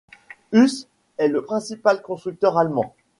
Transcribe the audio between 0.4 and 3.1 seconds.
Huss est le principal constructeur allemand.